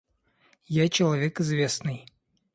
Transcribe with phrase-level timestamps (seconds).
[0.83, 2.07] Я человек известный.